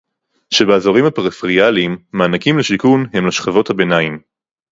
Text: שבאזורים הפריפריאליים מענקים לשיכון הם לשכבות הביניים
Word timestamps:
שבאזורים 0.53 1.05
הפריפריאליים 1.05 1.97
מענקים 2.13 2.57
לשיכון 2.57 3.05
הם 3.13 3.27
לשכבות 3.27 3.69
הביניים 3.69 4.19